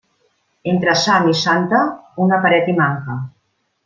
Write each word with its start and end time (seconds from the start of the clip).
Entre 0.71 0.95
sant 1.01 1.27
i 1.33 1.35
santa, 1.41 1.81
una 2.25 2.39
paret 2.47 2.73
hi 2.73 2.75
manca. 2.81 3.19